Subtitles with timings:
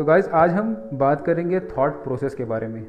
[0.00, 2.86] तो गाइज़ आज हम बात करेंगे थॉट प्रोसेस के बारे में।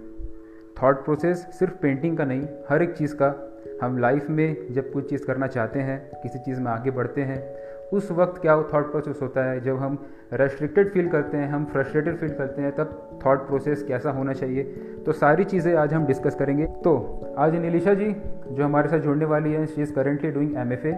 [0.83, 5.09] थॉट प्रोसेस सिर्फ़ पेंटिंग का नहीं, हर एक चीज़ का। हम लाइफ में जब कुछ
[5.09, 7.55] चीज़ करना चाहते हैं, किसी चीज़ में आगे बढ़ते हैं,
[7.93, 9.61] उस वक्त क्या वो थॉट प्रोसेस होता है?
[9.61, 14.11] जब हम रेस्ट्रिक्टेड फील करते हैं, हम फ्रस्ट्रेटेड फील करते हैं, तब थॉट प्रोसेस कैसा
[14.11, 14.63] होना चाहिए?
[15.05, 16.95] तो सारी चीज़ें आज हम डिस्कस करेंगे। तो
[17.37, 18.15] आज नीलिशा जी,
[18.51, 20.91] जो हमारे साथ जुड़ने वाली है she is currently doing M F A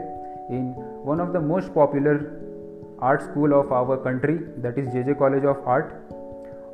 [0.52, 0.75] in
[1.05, 2.53] one of the most popular
[3.04, 5.93] art school of our country that is J J college of art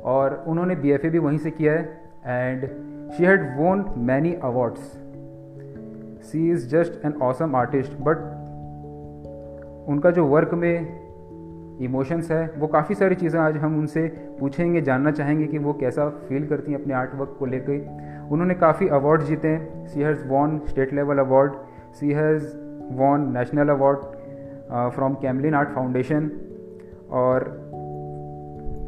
[0.04, 1.82] और उन्होंने बी एफ़ ए भी वहीं से किया है
[2.26, 2.66] and
[3.12, 4.92] she had won many awards
[6.30, 8.28] she is just an awesome artist but
[9.88, 11.00] उनका जो work में
[11.80, 14.06] इमोशंस है, वो काफ़ी सारी चीज़ें आज हम उनसे
[14.40, 18.54] पूछेंगे, जानना चाहेंगे कि वो कैसा फील करती हैं अपने आर्ट वर्क को लेकर उन्होंने
[18.54, 21.52] काफ़ी अवार्ड जीते हैं। She has won state level award
[22.00, 22.44] she has
[22.98, 23.98] won national award
[24.70, 26.30] from Camlin art foundation
[27.10, 27.44] और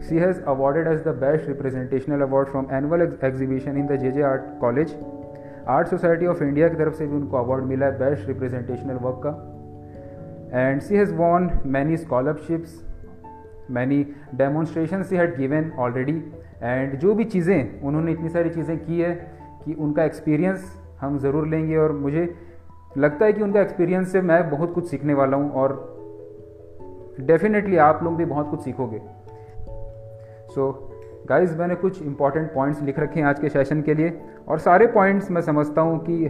[0.09, 4.23] she has awarded as the best representational award from annual exhibition in the J J
[4.23, 4.95] art college
[5.69, 9.21] art society of India की तरफ़ से भी उनको award मिला है best representational work
[9.27, 9.49] का.
[10.55, 12.81] And she has won many scholarships
[13.71, 16.17] many demonstration she had given already
[16.63, 19.15] and जो भी चीज़ें, उन्होंने इतनी सारी चीज़ें की है
[19.65, 22.35] कि उनका एक्सपीरियंस हम ज़रूर लेंगे और मुझे
[22.99, 25.75] लगता है कि उनका एक्सपीरियंस से मैं बहुत कुछ सीखने वाला हूँ और
[27.21, 29.01] डेफिनेटली आप लोग भी बहुत कुछ सीखोगे।
[30.55, 30.71] सो
[31.29, 34.87] गाइज़ मैंने कुछ इंपॉर्टेंट पॉइंट्स लिख रखे हैं आज के सेशन के लिए और सारे
[34.87, 36.27] पॉइंट्स मैं समझता हूँ कि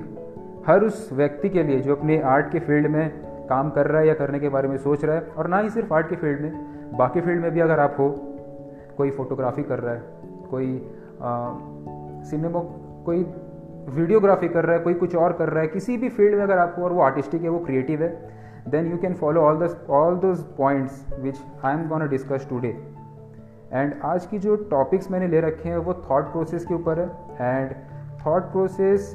[0.67, 3.09] हर उस व्यक्ति के लिए जो अपने आर्ट के फ़ील्ड में
[3.49, 5.71] काम कर रहा है या करने के बारे में सोच रहा है और ना ही
[5.71, 8.09] सिर्फ़ आर्ट के फ़ील्ड में, बाकी फ़ील्ड में भी अगर आप हो,
[8.97, 10.03] कोई फोटोग्राफी कर रहा है,
[10.51, 10.91] कोई
[12.31, 12.61] सिनेमा
[13.05, 13.23] कोई
[13.89, 16.59] वीडियोग्राफी कर रहा है, कोई कुछ और कर रहा है, किसी भी फ़ील्ड में अगर
[16.59, 18.09] आपको और वो आर्टिस्टिक है, वो क्रिएटिव है
[18.69, 22.69] then you can follow all this all those points which I am gonna discuss today
[23.73, 27.07] and आज की जो टॉपिक्स मैंने ले रखे हैं, वो थॉट प्रोसेस के ऊपर है।
[27.41, 27.71] And
[28.27, 29.13] thought process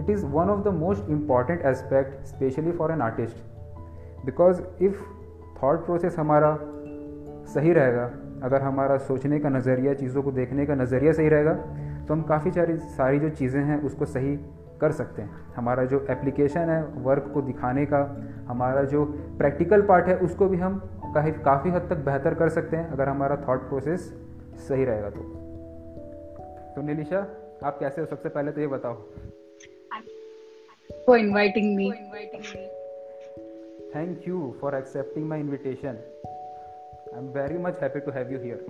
[0.00, 5.02] it is one of the most important aspect specially for an artist because if
[5.56, 6.56] thought process हमारा
[7.54, 8.04] सही रहेगा,
[8.42, 11.52] अगर हमारा सोचने का नज़रिया, चीज़ों को देखने का नज़रिया सही रहेगा
[12.08, 14.36] तो हम काफ़ी सारी सारी जो चीज़ें हैं उसको सही
[14.80, 18.00] कर सकते हैं हमारा जो एप्लीकेशन है वर्क को दिखाने का
[18.48, 19.04] हमारा जो
[19.38, 20.78] प्रैक्टिकल पार्ट है उसको भी हम
[21.14, 24.12] काफ़ी काफ़ी हद तक बेहतर कर सकते हैं अगर हमारा थाट प्रोसेस
[24.68, 25.22] सही रहेगा तो
[26.76, 27.26] तो नीलिशा
[27.64, 28.96] आप कैसे हो सबसे पहले तो ये बताओ
[31.06, 31.92] for inviting me.
[33.92, 35.98] Thank you for accepting my invitation.
[37.16, 38.60] I'm very much happy to have you here.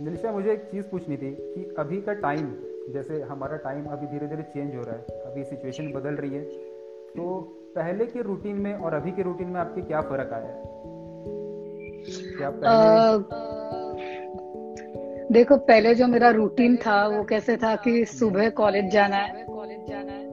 [0.00, 2.54] Nilisha मुझे एक चीज़ पूछनी थी कि अभी का टाइम
[2.92, 6.44] जैसे हमारा टाइम अभी धीरे धीरे चेंज हो रहा है अभी सिचुएशन बदल रही है
[7.16, 7.40] तो
[7.76, 10.46] पहले के रूटीन में और अभी के रूटीन में आपके क्या फ़र्क आया?
[10.46, 10.62] है
[12.38, 13.40] क्या पहले
[15.32, 19.86] देखो पहले जो मेरा रूटीन था वो कैसे था कि सुबह कॉलेज जाना है कॉलेज
[19.88, 20.26] जाना है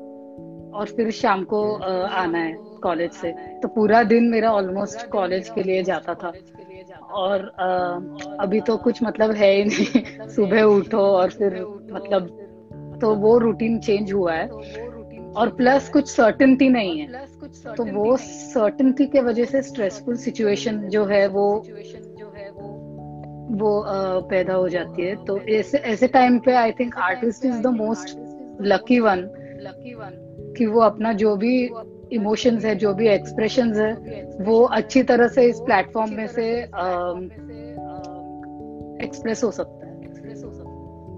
[0.71, 1.73] और फिर शाम को
[2.03, 2.53] आना है
[2.83, 6.31] कॉलेज से। तो पूरा दिन मेरा ऑलमोस्ट कॉलेज के लिए जाता था।
[7.11, 7.67] और आ,
[8.43, 11.53] अभी तो कुछ मतलब है ही नहीं। सुबह उठो और फिर
[11.91, 12.43] मतलब
[13.01, 14.47] तो वो रूटीन चेंज हुआ है।
[15.37, 17.25] और प्लस कुछ सर्टनटी नहीं है।
[17.77, 21.63] तो वो सर्टनटी के वजह से स्ट्रेसफुल सिचुएशन जो है वो
[23.51, 23.85] वो
[24.21, 28.17] पैदा हो जाती है। तो ऐसे ऐसे टाइम पे I think artist is the most
[28.61, 29.17] lucky one
[29.61, 30.23] lucky one
[30.57, 31.69] कि वो अपना जो भी
[32.11, 33.91] इमोशंस है जो भी एक्सप्रेशन है
[34.45, 36.47] वो अच्छी तरह से इस प्लेटफॉर्म में से
[39.03, 39.95] एक्सप्रेस हो सकता है।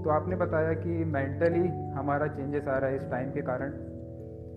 [0.04, 3.72] तो आपने बताया कि मेंटली हमारा चेंजेस आ रहा है इस टाइम के कारण।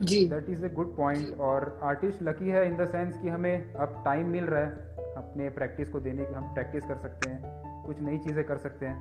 [0.02, 3.74] जी। That is a good point और आर्टिस्ट लकी है इन द सेंस कि हमें
[3.74, 4.70] अब टाइम मिल रहा है
[5.16, 7.40] अपने प्रैक्टिस को देने की हम प्रैक्टिस कर सकते हैं
[7.86, 8.96] कुछ नई चीज़ें कर सकते हैं।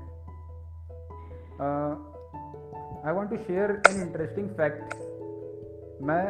[3.07, 4.95] I want to share an interesting fact
[6.01, 6.23] मैं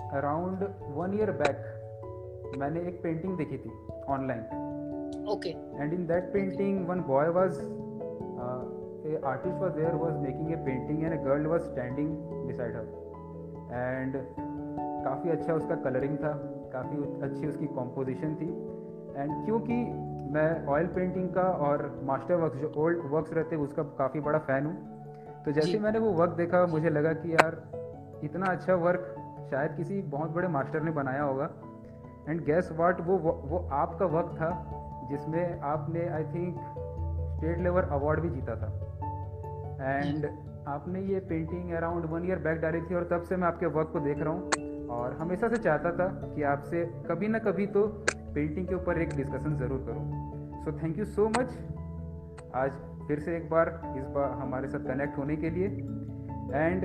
[0.00, 0.64] अराउंड
[0.96, 3.70] वन ईयर बैक मैंने एक पेंटिंग देखी थी
[4.08, 7.60] online okay and in that painting one boy was
[9.06, 12.16] a artist was there was making a painting and a girl was standing
[12.48, 13.00] beside her
[13.74, 14.16] and
[15.04, 16.32] काफ़ी अच्छा उसका colouring था
[16.72, 18.46] काफ़ी अच्छी उसकी कॉम्पोजिशन थी.
[19.16, 19.74] एंड क्योंकि
[20.32, 24.38] मैं ऑयल पेंटिंग का और मास्टर वर्क जो ओल्ड वर्क्स रहते हैं उसका काफ़ी बड़ा
[24.38, 24.74] फ़ैन हूँ.
[25.44, 27.62] तो जैसे मैंने वो वर्क देखा मुझे लगा कि यार
[28.24, 29.11] इतना अच्छा वर्क
[29.52, 31.50] शायद किसी बहुत बड़े मास्टर ने बनाया होगा।
[32.28, 34.50] एंड गैस वाट वो वो आपका वक्त था,
[35.10, 36.56] जिसमें आपने I think
[37.34, 38.68] state level award भी जीता था।
[39.82, 40.26] एंड
[40.68, 43.90] आपने ये painting around one year back डाली थी और तब से मैं आपके वर्क
[43.92, 47.86] को देख रहा हूँ। और हमेशा से चाहता था कि आपसे कभी ना कभी तो
[48.06, 51.56] पेंटिंग के ऊपर एक डिस्कशन ज़रूर करूँ। So thank you so much
[52.54, 52.76] आज
[53.08, 53.68] फिर से एक बार
[53.98, 55.66] इस बार हमारे साथ कनेक्ट होने के लिए।
[56.54, 56.84] एंड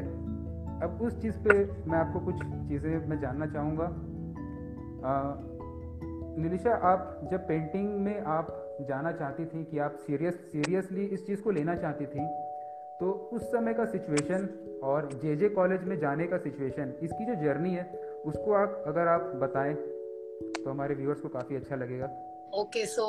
[0.83, 1.53] अब उस चीज़ पे
[1.89, 2.35] मैं आपको कुछ
[2.69, 3.87] चीज़ें मैं जानना चाहूँगा।
[6.41, 8.47] निलिशा, आप जब पेंटिंग में आप
[8.89, 12.25] जाना चाहती थी कि आप सीरियस सीरियसली इस चीज़ को लेना चाहती थी
[12.99, 14.47] तो उस समय का सिचुएशन
[14.83, 17.83] और जे जे कॉलेज में जाने का सिचुएशन इसकी जो जर्नी है,
[18.25, 22.05] उसको आप, अगर आप बताएँ तो हमारे व्यूअर्स को काफ़ी अच्छा लगेगा।
[22.53, 23.05] Okay so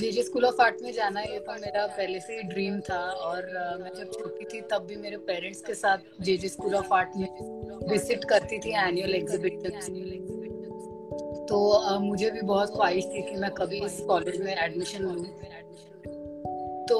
[0.00, 2.98] J J school of art में जाना ये तो मेरा पहले से ही ड्रीम था
[3.26, 3.46] और
[3.82, 7.16] मैं जब छोटी थी तब भी मेरे पेरेंट्स के साथ J J school of art
[7.16, 10.24] में विज़िट करती थी एनुअल एग्जीबिशन
[11.48, 15.24] तो मुझे भी बहुत ख्वाहिश थी कि मैं कभी इस कॉलेज में एडमिशन लूँ।
[16.88, 16.98] तो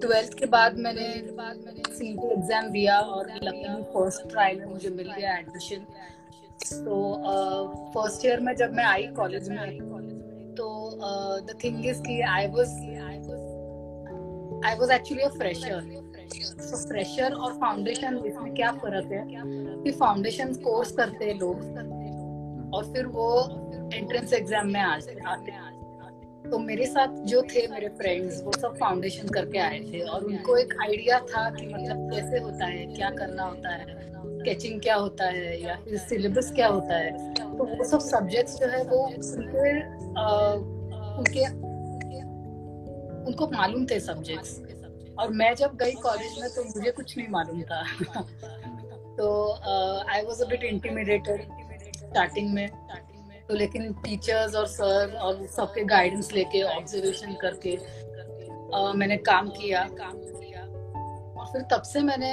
[0.00, 1.08] ट्वेल्थ के बाद मैंने
[1.94, 5.86] सी एग्ज़ाम दिया और लकीली फ़र्स्ट ट्रायल में मुझे मिल गया एडमिशन
[6.84, 7.02] तो
[7.94, 10.25] फ़र्स्ट ईयर में जब मैं आई कॉलेज में
[10.90, 12.68] तो द थिंग इज़ कि I was
[14.64, 15.80] I was actually a fresher
[16.60, 19.24] तो फ्रेशर और फाउंडेशन इसमें क्या फ़र्क है?
[19.82, 23.28] कि फाउंडेशन कोर्स करते हैं लोग और फिर वो
[23.94, 25.74] एंट्रेंस एग्ज़ाम में आते हैं
[26.50, 30.56] तो मेरे साथ जो थे मेरे फ्रेंड्स वो सब फाउंडेशन करके आए थे और उनको
[30.56, 33.84] एक आइडिया था कि मतलब कैसे होता है, क्या करना होता है
[34.38, 38.66] स्केचिंग क्या होता है या फिर सिलेबस क्या होता है। तो वो सब सब्जेक्ट्स जो
[38.66, 40.75] है वो उनके
[41.18, 41.46] उनके
[43.26, 44.60] उनको मालूम थे सब्जेक्ट्स
[45.18, 47.82] और मैं जब गई कॉलेज में तो मुझे कुछ नहीं मालूम था।
[49.18, 49.52] तो
[50.10, 51.42] I was a bit intimidated
[51.96, 52.68] starting में।
[53.48, 57.76] तो लेकिन टीचर्स और सर और सबके गाइडेंस लेके ऑब्जर्वेशन करके
[58.74, 60.62] आ, मैंने काम किया। काम किया
[61.40, 62.32] और फिर तब से मैंने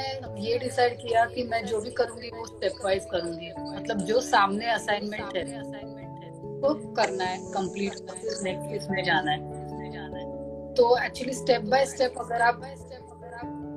[0.50, 4.66] ये डिसाइड किया कि मैं जो भी करूँगी वो स्टेप वाइज करूँगी। मतलब जो सामने
[4.66, 5.93] असाइनमेंट है।
[6.64, 7.94] वो करना है कंप्लीट
[8.44, 10.26] नेक्स्ट इसमें जाना है, इसमें जाना है।
[10.76, 12.62] तो एक्चुअली स्टेप बाय स्टेप अगर आप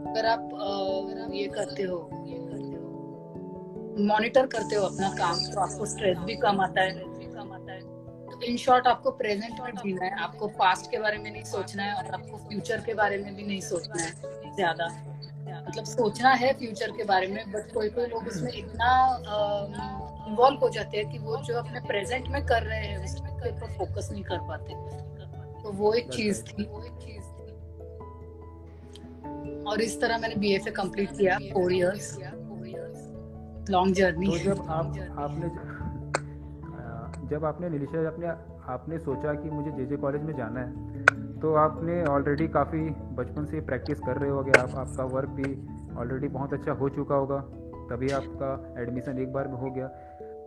[0.08, 1.98] अगर आप ये करते हो
[4.06, 7.14] मॉनिटर करते हो अपना काम तो आपको स्ट्रेस भी कम आता है।
[8.28, 11.82] तो इन शॉर्ट आपको प्रेजेंट में जीना है, आपको पास्ट के बारे में नहीं सोचना
[11.82, 14.10] है और आपको फ्यूचर के बारे में भी नहीं सोचना है।
[14.56, 14.86] ज़्यादा
[15.66, 18.90] मतलब सोचना है फ्यूचर के बारे में बट कोई कोई लोग उसमें इतना
[20.28, 23.76] इन्वॉल्व हो जाते हैं कि वो जो अपने प्रेजेंट में कर रहे हैं उसके ऊपर
[23.78, 24.74] फोकस नहीं कर पाते।
[25.62, 27.24] तो वो एक चीज़ थी। वो एक चीज़
[29.68, 32.18] और इस तरह मैंने बी एफ़ ए कंप्लीट किया फोर इयर्स
[33.70, 34.86] लॉन्ग जर्नी तो जब आप
[35.18, 35.48] आपने
[37.30, 38.26] जब आपने निलिशा अपने
[38.72, 42.78] आपने सोचा कि मुझे जे जे कॉलेज में जाना है तो आपने ऑलरेडी काफ़ी
[43.18, 45.48] बचपन से प्रैक्टिस कर रहे होगे आप आपका वर्क भी
[46.00, 47.38] ऑलरेडी बहुत अच्छा हो चुका होगा
[47.90, 48.50] तभी आपका
[48.82, 49.88] एडमिशन एक बार में हो गया।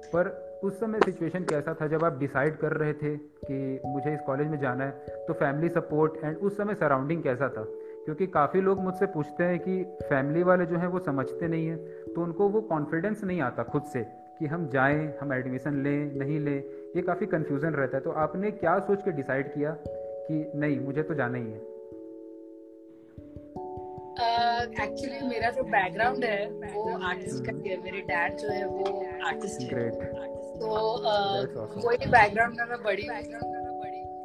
[0.06, 4.20] पर उस समय सिचुएशन कैसा था जब आप डिसाइड कर रहे थे कि मुझे इस
[4.28, 7.64] कॉलेज में जाना है तो फैमिली सपोर्ट एंड उस समय सराउंडिंग कैसा था?
[8.06, 12.14] क्योंकि काफ़ी लोग मुझसे पूछते हैं कि फैमिली वाले जो हैं वो समझते नहीं हैं
[12.14, 14.04] तो उनको वो कॉन्फिडेंस नहीं आता खुद से
[14.40, 16.64] कि हम जाएँ, हम एडमिशन लें, नहीं लें,
[16.96, 21.04] ये काफ़ी कन्फ्यूज़न रहता है। तो आपने क्या सोच के डिसाइड किया कि नहीं, मुझे
[21.04, 21.79] तो जाना ही है?
[24.20, 28.86] एक्चुअली मेरा जो बैकग्राउंड है वो आर्टिस्ट का है मेरे डैड जो है वो
[29.28, 29.90] आर्टिस्ट है।
[30.60, 30.68] तो
[31.86, 33.08] वही बैकग्राउंड में मैं बड़ी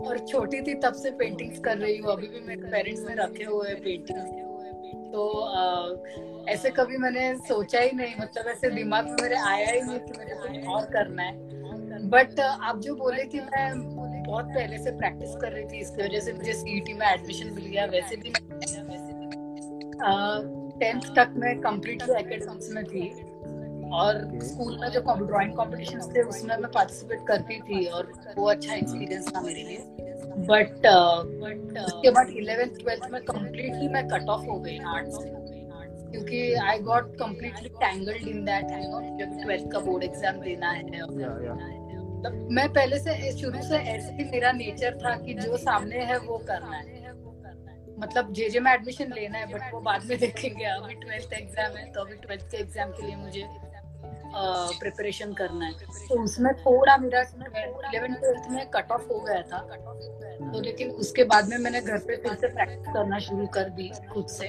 [0.04, 3.44] और छोटी थी तब से पेंटिंग्स कर रही हूँ। अभी भी मेरे पेरेंट्स ने रखे
[3.44, 4.30] हुए हैं पेंटिंग्स
[5.12, 5.62] तो आ,
[6.52, 10.18] ऐसे कभी मैंने सोचा ही नहीं। मतलब ऐसे दिमाग में मेरे आया ही नहीं कि
[10.18, 11.34] मुझे कुछ और करना है।
[12.08, 13.68] बट आप जो बोले कि मैं
[14.26, 17.64] बहुत पहले से प्रैक्टिस कर रही थी इसकी वजह से मुझे सीईटी में एडमिशन मिल
[17.64, 18.32] गया वैसे भी
[20.80, 23.08] टेंथ तक मैं कम्प्लीटली एकेडमिक्स में थी
[23.92, 28.74] और स्कूल में जो ड्राइंग कॉम्पिटिशन थे उसमें मैं पार्टिसिपेट करती थी और वो अच्छा
[28.74, 29.78] एक्सपीरियंस था मेरे लिए।
[30.36, 35.18] बट uh, उसके बाद इलेवेंथ ट्वेल्थ में कम्प्लीटली मैं कट ऑफ़ हो गई आर्ट्स
[36.10, 40.70] क्योंकि I got completely tangled in that you know जब ट्वेल्थ का बोर्ड एग्ज़ाम देना
[40.70, 45.98] है मतलब मैं पहले से शुरू से ऐसे ही मेरा नेचर था कि जो सामने
[45.98, 46.93] है वो करना है।
[47.98, 51.76] मतलब जे जे में एडमिशन लेना है बट वो बाद में देखेंगे। अभी ट्वेल्थ एग्ज़ाम
[51.76, 53.44] है तो अभी ट्वेल्थ के एग्ज़ाम के लिए मुझे
[54.34, 55.72] प्रिपरेशन करना है।
[56.08, 61.24] तो उसमें थोड़ा मेरा इलेवन ट्वेल्थ में कट ऑफ़ हो गया था। तो लेकिन उसके
[61.24, 64.48] बाद में मैंने घर पे फिर से प्रैक्टिस करना शुरू कर दी खुद से।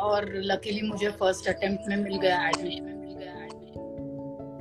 [0.00, 2.94] और लकीली मुझे फ़र्स्ट अटेम्प्ट में मिल गया एडमिशन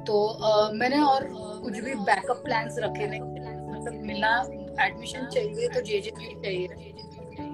[0.07, 1.24] तो uh, मैंने और
[1.63, 4.34] कुछ भी बैकअप प्लान्स रखे नहीं। मतलब मिला
[4.86, 6.67] एडमिशन चाहिए तो जे जे चाहिए।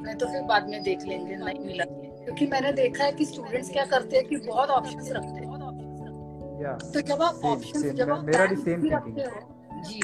[0.01, 3.69] मैं तो फिर बाद में देख लेंगे नहीं मिला। क्योंकि मैंने देखा है कि स्टूडेंट्स
[3.69, 5.49] क्या करते हैं कि बहुत ऑप्शंस रखते हैं।
[6.93, 10.01] तो जब आप ऑप्शन जब आप मेरा भी सेम रखते हो जी।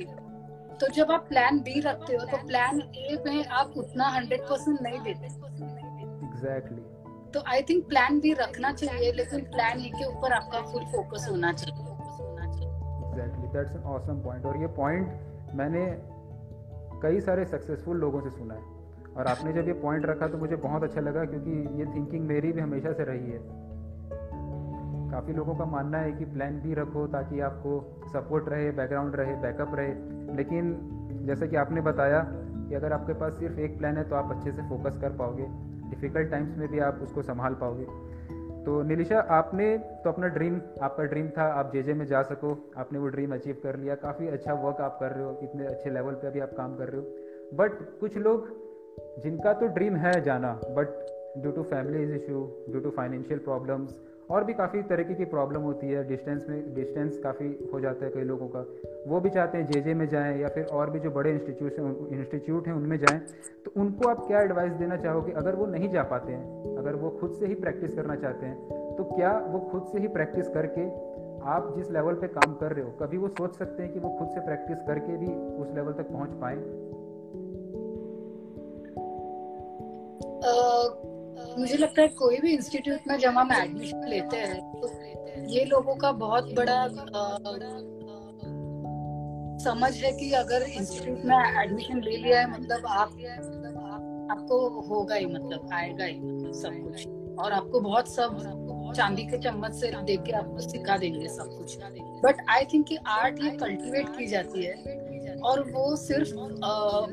[0.82, 4.82] तो जब आप प्लान बी रखते हो तो प्लान ए में आप उतना हंड्रेड परसेंट
[4.82, 5.26] नहीं देते।
[6.26, 6.82] एग्जैक्टली
[7.34, 11.28] तो आई थिंक प्लान भी रखना चाहिए लेकिन प्लान ए के ऊपर आपका फुल फोकस
[11.32, 11.84] होना चाहिए।
[13.08, 15.86] Exactly that's an awesome point और ये पॉइंट मैंने
[17.02, 18.77] कई सारे सक्सेसफुल लोगों से सुना है।
[19.16, 22.52] और आपने जब ये पॉइंट रखा तो मुझे बहुत अच्छा लगा क्योंकि ये थिंकिंग मेरी
[22.52, 23.40] भी हमेशा से रही है।
[25.12, 29.36] काफ़ी लोगों का मानना है कि प्लान भी रखो ताकि आपको सपोर्ट रहे बैकग्राउंड रहे
[29.36, 29.94] बैकअप रहे।
[30.36, 30.90] लेकिन
[31.26, 34.52] जैसे कि आपने बताया कि अगर आपके पास सिर्फ़ एक प्लान है तो आप अच्छे
[34.52, 35.48] से फोकस कर पाओगे।
[35.90, 38.08] डिफ़िकल्ट टाइम्स में भी आप उसको संभाल पाओगे।
[38.66, 43.00] तो निलिशा, आपने तो अपना ड्रीम आपका ड्रीम था, आप जे में जा सको। आपने
[43.00, 46.14] वो ड्रीम अचीव कर लिया। काफ़ी अच्छा वर्क आप कर रहे हो। इतने अच्छे लेवल
[46.14, 47.08] पे अभी आप काम कर रहे हो।
[47.54, 48.67] बट कुछ लोग
[49.24, 50.90] जिनका तो ड्रीम है जाना but
[51.38, 53.96] due to family issue due to financial problems
[54.32, 58.12] और भी काफ़ी तरीके की प्रॉब्लम होती है डिस्टेंस में डिस्टेंस काफ़ी हो जाता है
[58.12, 58.66] कई लोगों का।
[59.08, 62.08] वो भी चाहते हैं जे जे में जाएँ या फिर और भी जो बड़े इंस्टीट्यूशन
[62.12, 63.20] इंस्टीट्यूट हैं उनमें जाएँ
[63.66, 65.32] तो उनको आप क्या एडवाइस देना चाहोगे?
[65.34, 68.96] अगर वो नहीं जा पाते हैं, अगर वो खुद से ही प्रैक्टिस करना चाहते हैं
[68.98, 70.86] तो क्या वो खुद से ही प्रैक्टिस करके
[71.48, 74.10] आप जिस लेवल पे काम कर रहे हो, कभी वो सोच सकते हैं कि वो
[74.10, 76.56] खुद से प्रैक्टिस करके भी उस लेवल तक पहुँच पाए?
[81.58, 84.88] मुझे लगता है कोई भी इंस्टीट्यूट में जब हम एडमिशन लेते हैं तो
[85.50, 86.88] ये लोगों का बहुत बड़ा
[89.64, 93.10] समझ है कि अगर इंस्टीट्यूट में एडमिशन ले लिया है मतलब आप,
[94.32, 97.08] आपको होगा ही मतलब आएगा ही मतलब सब कुछ।
[97.40, 98.38] और आपको बहुत सब
[98.96, 101.78] चांदी के चम्मच से देख के आपको सिखा देंगे सब कुछ।
[102.24, 105.07] बट आई थिंक कि आर्ट ये कल्टीवेट की जाती है।
[105.48, 106.32] और वो सिर्फ़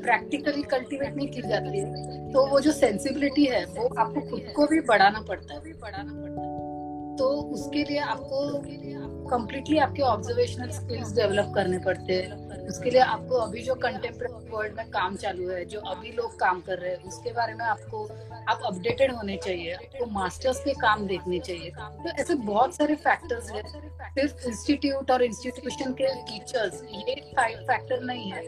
[0.01, 4.67] प्रैक्टिकली कल्टीवेट नहीं की जाती है। तो वो जो सेंसिबिलिटी है, वो आपको खुद को
[4.67, 6.54] भी बढ़ाना पड़ता है भी बढ़ाना पड़ता है।
[7.17, 13.35] तो उसके लिए आपको कम्प्लीटली आपके ऑब्जर्वेशनल स्किल्स डेवलप करने पड़ते हैं। उसके लिए आपको
[13.35, 17.03] अभी जो कंटेम्प्रेरी वर्ल्ड में काम चालू है, जो अभी लोग काम कर रहे हैं,
[17.03, 18.03] उसके बारे में आपको
[18.49, 23.51] आप अपडेटेड होने चाहिए, आपको मास्टर्स के काम देखने चाहिए। तो ऐसे बहुत सारे फैक्टर्स
[23.51, 23.63] है।
[24.11, 28.43] सिर्फ़ इंस्टीट्यूट और इंस्टीट्यूशन के टीचर्स ये फैक्टर नहीं है।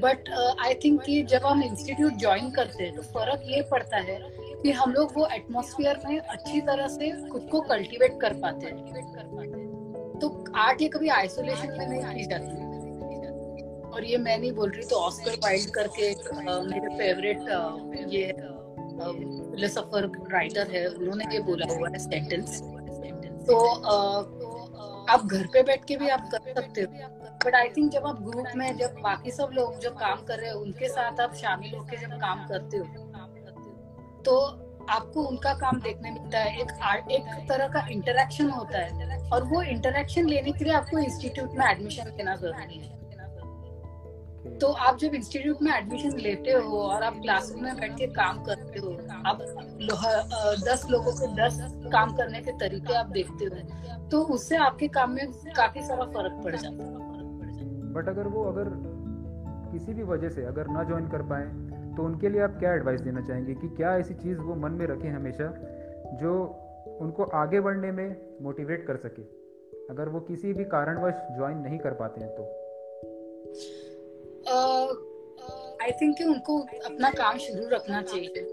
[0.00, 0.28] बट
[0.60, 4.18] आई थिंक कि जब हम इंस्टीट्यूट ज्वाइन करते हैं तो फ़र्क ये पड़ता है
[4.64, 10.18] कि हम लोग वो एटमोसफियर में अच्छी तरह से खुद को कल्टीवेट कर पाते हैं।
[10.20, 12.62] तो आर्ट ये कभी आइसोलेशन में नहीं की जाती।
[13.88, 16.08] और ये मैं नहीं बोल रही तो ऑस्कर वाइल्ड करके
[16.70, 17.40] मेरे फेवरेट
[18.12, 18.24] ये
[19.52, 22.60] फिलोसोफर राइटर है, उन्होंने ये बोला हुआ है सेंटेंस
[23.48, 23.56] तो
[25.12, 26.86] आप घर पे बैठ के भी आप कर सकते हो।
[27.44, 30.48] बट आई थिंक जब आप ग्रुप में, जब बाकी सब लोग जो काम कर रहे
[30.48, 32.84] हैं, उनके साथ आप शामिल होकर जब काम करते हो
[34.24, 34.36] तो
[34.90, 36.70] आपको उनका काम देखने मिलता है, एक
[37.10, 41.66] एक तरह का इंटरेक्शन होता है। और वो इंटरेक्शन लेने के लिए आपको इंस्टीट्यूट में
[41.66, 42.92] एडमिशन लेना ज़रूरी है।
[44.58, 48.42] तो आप जब इंस्टीट्यूट में एडमिशन लेते हो और आप क्लासरूम में बैठ के काम
[48.44, 48.90] करते हो,
[49.26, 49.38] आप
[50.64, 51.58] दस लोगों को दस
[51.92, 55.26] काम करने के तरीके आप देखते हो तो उससे आपके काम में
[55.56, 56.92] काफ़ी सारा फ़र्क पड़ जाता है।
[57.94, 58.68] बट अगर वो अगर
[59.74, 61.46] किसी भी वजह से अगर ना ज्वाइन कर पाए
[61.96, 64.86] तो उनके लिए आप क्या एडवाइस देना चाहेंगे कि क्या ऐसी चीज़ वो मन में
[64.86, 65.46] रखें हमेशा
[66.22, 66.32] जो
[67.00, 68.08] उनको आगे बढ़ने में
[68.42, 69.22] मोटिवेट कर सके?
[69.90, 72.42] अगर वो किसी भी कारणवश ज्वाइन नहीं कर पाते हैं तो।
[75.82, 78.44] आई uh, थिंक uh, उनको अपना काम शुरू रखना चाहिए।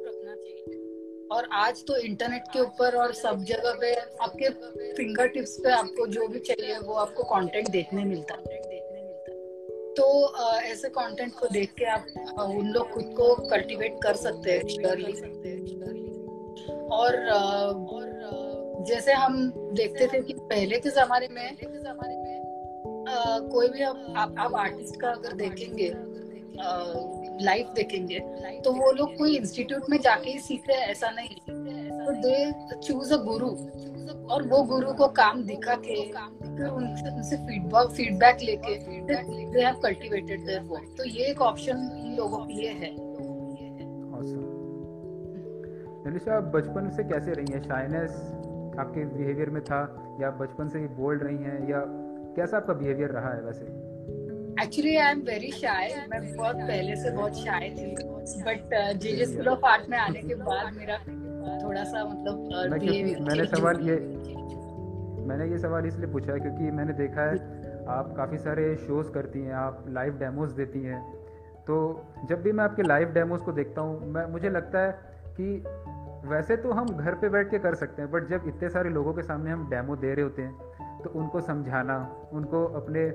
[1.31, 4.49] और आज तो इंटरनेट के ऊपर और सब जगह पे आपके
[4.93, 8.60] फिंगर टिप्स पे आपको जो भी चाहिए वो आपको कंटेंट देखने मिलता है।
[9.97, 12.05] तो ऐसे कंटेंट को देख के आप
[12.39, 14.59] उन लोग खुद को कल्टीवेट कर सकते हैं
[16.87, 17.91] और uh,
[18.87, 21.57] जैसे हम देखते थे कि पहले के जमाने में
[23.49, 25.93] कोई भी आप आप, आर्टिस्ट का अगर देखेंगे
[27.45, 28.19] लाइव देखेंगे
[28.61, 31.35] तो वो लोग कोई इंस्टीट्यूट में जाके ही सीखते हैं ऐसा नहीं।
[32.05, 33.55] तो दे चूज़ अ गुरु
[34.09, 39.01] और वो गुरु को काम दिखा के फिर उनसे उनसे फीडबैक फीडबैक लेके
[39.51, 43.11] they have cultivated their work तो ये एक ऑप्शन इन लोगों के लिए है
[46.07, 47.63] नलिशा आप बचपन से कैसे रही हैं?
[47.63, 48.11] शाइनेस
[48.79, 51.83] आपके बिहेवियर में था या बचपन से ही बोल्ड रही हैं या
[52.35, 53.65] कैसा आपका बिहेवियर रहा है वैसे?
[54.63, 57.95] Actually I am very shy मैं बहुत पहले से बहुत शाय थी
[58.43, 61.20] but J J school of art में आने के बाद मेरा
[61.63, 62.47] थोड़ा सा मतलब
[63.21, 63.95] मैंने सवाल ये
[65.27, 67.35] मैंने ये सवाल इसलिए पूछा है क्योंकि मैंने देखा है
[67.87, 71.01] आप काफ़ी सारे शोज़ करती हैं आप लाइव डेमोज देती हैं।
[71.67, 74.91] तो जब भी मैं आपके लाइव डेमोज को देखता हूँ मैं मुझे लगता है
[75.39, 75.63] कि
[76.29, 79.13] वैसे तो हम घर पे बैठ के कर सकते हैं बट जब इतने सारे लोगों
[79.13, 83.09] के सामने हम डेमो दे रहे होते हैं तो उनको समझाना उनको अपने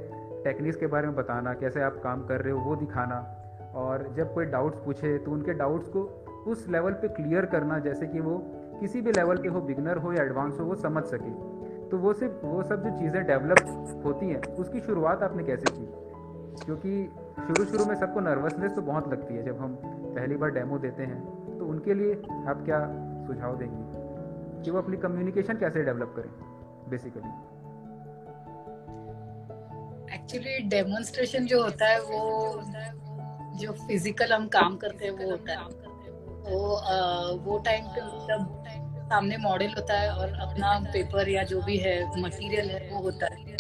[0.45, 3.43] टेक्निक्स के बारे में बताना कैसे आप काम कर रहे हो वो दिखाना।
[3.75, 8.07] और जब कोई डाउट्स पूछे तो उनके डाउट्स को उस लेवल पे क्लियर करना, जैसे
[8.07, 8.39] कि वो
[8.81, 11.31] किसी भी लेवल पे हो बिगनर हो या एडवांस हो, वो समझ सके।
[11.89, 15.87] तो वो सिर्फ़, वो सब जो चीज़ें डेवलप होती हैं, उसकी शुरुआत आपने कैसे की?
[16.65, 17.11] क्योंकि
[17.47, 21.03] शुरू शुरू में सबको नर्वसनेस तो बहुत लगती है, जब हम पहली बार डेमो देते
[21.03, 22.15] हैं तो उनके लिए
[22.49, 22.81] आप क्या
[23.27, 24.63] सुझाव देंगे?
[24.65, 26.31] कि वो अपनी कम्युनिकेशन कैसे डेवलप करें
[26.91, 27.31] बेसिकली
[30.15, 32.61] एक्चुअली डेमोन्स्ट्रेशन जो होता है, वो
[33.59, 35.86] जो फ़िज़िकल हम काम करते हैं, वो होता है।
[36.47, 36.59] तो
[37.37, 38.63] वो टाइम पे मतलब
[39.11, 43.27] सामने मॉडल होता है और अपना पेपर या जो भी है मटेरियल है, वो होता
[43.27, 43.57] है।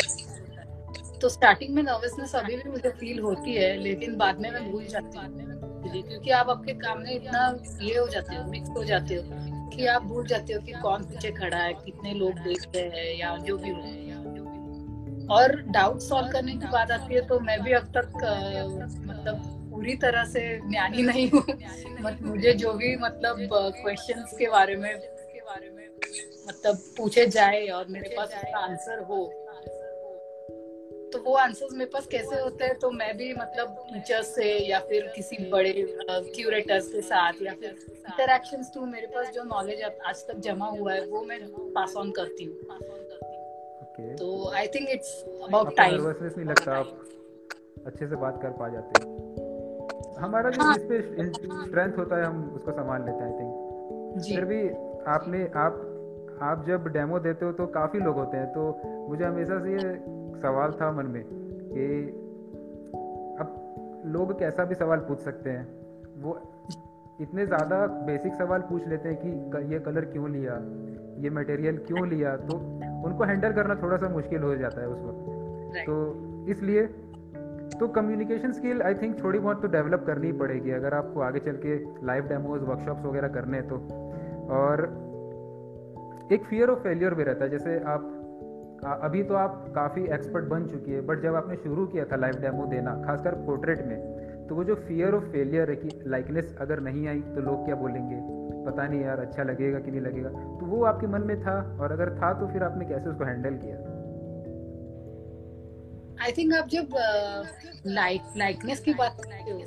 [1.18, 4.86] तो स्टार्टिंग में नर्वसनेस अभी भी मुझे फील होती है, लेकिन बाद में मैं भूल
[4.86, 9.14] जाती हूँ। क्योंकि आप आपके काम में इतना ये हो जाते हो मिक्स हो जाते
[9.14, 9.22] हो
[9.70, 13.18] कि आप भूल जाते हो कि कौन पीछे खड़ा है, कितने लोग देख रहे हैं
[13.18, 17.72] या जो भी हो। और डाउट सॉल्व करने की बात आती है तो मैं भी
[17.72, 18.12] अब तक
[19.06, 19.55] मतलब
[19.86, 20.40] पूरी तरह से
[20.70, 21.42] ज्ञानी नहीं हूँ।
[22.22, 25.84] मुझे जो भी मतलब क्वेश्चंस के बारे में के बारे में
[26.48, 29.18] मतलब पूछे जाए और मेरे पास उसका आंसर हो
[31.12, 32.78] तो वो आंसर्स मेरे पास कैसे होते हैं?
[32.78, 35.72] तो मैं भी मतलब टीचर्स से या फिर किसी बड़े
[36.34, 40.92] क्यूरेटर्स के साथ या फिर इंटरेक्शन टू मेरे पास जो नॉलेज आज तक जमा हुआ
[40.92, 41.40] है वो मैं
[41.74, 42.56] पास ऑन करती हूँ।
[44.16, 46.78] तो I think it's about time nervousness नहीं लगता?
[46.78, 47.02] आप
[47.86, 49.45] अच्छे से बात कर पा जाते हो।
[50.20, 51.02] हमारा जो हाँ, इस पे
[51.66, 54.68] स्ट्रेंथ होता है हम उसको संभाल लेते हैं आई थिंक फिर भी
[55.10, 55.82] आपने आप
[56.42, 59.94] आप जब डेमो देते हो तो काफ़ी लोग होते हैं तो मुझे हमेशा से ये
[60.40, 61.22] सवाल था मन में
[61.72, 61.86] कि
[63.40, 63.54] अब
[64.06, 65.68] लोग कैसा भी सवाल पूछ सकते हैं
[66.22, 66.38] वो
[67.20, 70.58] इतने ज़्यादा बेसिक सवाल पूछ लेते हैं कि ये कलर क्यों लिया
[71.22, 72.56] ये मटेरियल क्यों लिया तो
[73.04, 75.96] उनको हैंडल करना थोड़ा सा मुश्किल हो जाता है उस वक्त। तो
[76.48, 76.88] इसलिए
[77.70, 81.56] तो कम्युनिकेशन स्किल आई थिंक थोड़ी बहुत तो डेवलप करनी पड़ेगी, अगर आपको आगे चल
[81.64, 81.76] के
[82.06, 83.76] लाइव डेमोज वर्कशॉप्स वगैरह करने तो।
[84.56, 84.82] और
[86.32, 88.12] एक फियर ऑफ़ फेलियर भी रहता है, जैसे आप
[89.02, 92.40] अभी तो आप काफ़ी एक्सपर्ट बन चुकी है बट जब आपने शुरू किया था लाइव
[92.40, 96.80] डेमो देना, खासकर पोर्ट्रेट में तो वो जो फियर ऑफ़ फेलियर है कि लाइकनेस अगर
[96.80, 98.20] नहीं आई तो लोग क्या बोलेंगे?
[98.66, 100.28] पता नहीं यार अच्छा लगेगा कि नहीं लगेगा?
[100.28, 103.56] तो वो आपके मन में था, और अगर था तो फिर आपने कैसे उसको हैंडल
[103.56, 103.76] किया?
[106.22, 106.94] आई थिंक आप जब
[107.86, 109.58] लाइक लाइकनेस की बात करते हो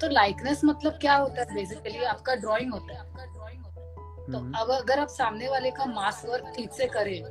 [0.00, 1.54] तो लाइकनेस मतलब क्या होता है?
[1.54, 3.86] बेसिकली आपका ड्राइंग होता है। आपका ड्राइंग होता है
[4.26, 7.22] तो हम्म। अब अगर आप सामने वाले का मास वर्क ठीक से करें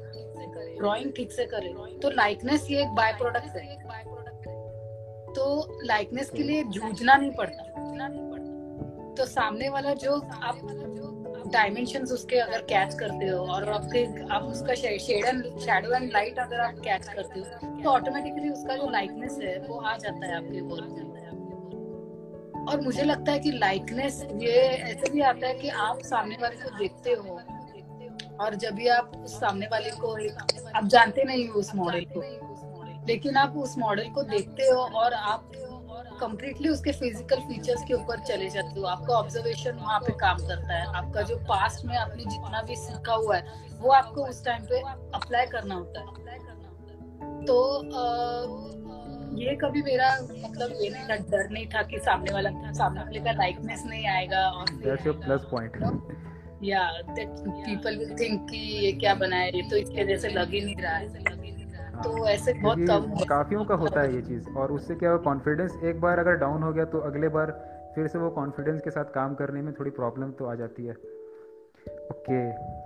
[0.77, 3.75] ड्राइंग ठीक से करें तो लाइकनेस ये एक बाय प्रोडक्ट है।
[5.33, 5.45] तो
[5.83, 7.63] लाइकनेस के लिए जूझना नहीं पड़ता।
[9.15, 10.59] तो सामने वाला जो आप
[11.47, 16.39] डायमेंशन उसके अगर कैच करते हो और आपके, आप उसका shade and shadow and light
[16.39, 17.45] अगर आप कैच करते हो
[17.83, 21.17] तो ऑटोमेटिकली उसका जो लाइकनेस है, वो आ जाता है आपके वर्क में
[22.65, 26.55] और मुझे लगता है कि लाइकनेस ये ऐसे भी आता है कि आप सामने वाले
[26.55, 27.41] को देखते हो
[28.39, 30.13] और जब भी आप उस सामने वाले को,
[30.77, 32.21] आप जानते नहीं हो उस मॉडल को,
[33.07, 35.51] लेकिन आप उस मॉडल को देखते हो और आप
[36.19, 40.73] कम्प्लीटली उसके फ़िज़िकल फीचर्स के ऊपर चले जाते हो। आपका ऑब्जर्वेशन वहाँ पे काम करता
[40.73, 44.63] है। आपका जो पास्ट में आपने जितना भी सीखा हुआ है वो आपको उस टाइम
[44.65, 44.79] पे
[45.15, 46.05] अप्लाई करना होता है।
[47.45, 47.55] तो
[49.37, 53.19] ये कभी मेरा मतलब ये नहीं था डर नहीं था कि सामने वाला सामने वाले
[53.19, 54.65] का लाइकनेस नहीं आएगा और
[55.25, 55.73] प्लस पॉइंट
[56.63, 60.61] या दैट पीपल विल थिंक कि ये क्या बनाया ये तो इसके जैसे लग ही
[60.61, 61.36] नहीं रहा है।
[62.03, 66.01] तो ऐसे बहुत कम काफियों का होता है ये चीज़। और उससे क्या कॉन्फिडेंस एक
[66.01, 67.51] बार अगर डाउन हो गया तो अगले बार
[67.95, 70.93] फिर से वो कॉन्फिडेंस के साथ काम करने में थोड़ी प्रॉब्लम तो आ जाती है।
[72.11, 72.39] ओके